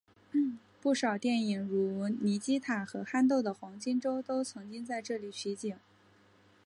[0.81, 5.77] 不少电影如尼基塔和憨豆的黄金周都曾经在这里取景。